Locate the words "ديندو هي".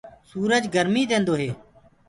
1.09-1.49